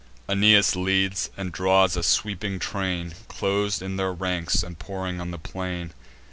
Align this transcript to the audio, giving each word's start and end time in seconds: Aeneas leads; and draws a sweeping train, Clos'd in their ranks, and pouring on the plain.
Aeneas 0.27 0.75
leads; 0.75 1.29
and 1.37 1.51
draws 1.51 1.95
a 1.95 2.01
sweeping 2.01 2.57
train, 2.57 3.13
Clos'd 3.27 3.83
in 3.83 3.97
their 3.97 4.11
ranks, 4.11 4.63
and 4.63 4.79
pouring 4.79 5.21
on 5.21 5.29
the 5.29 5.37
plain. 5.37 5.93